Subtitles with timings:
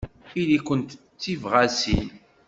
[0.41, 2.07] Ili-kent d tibɣasin.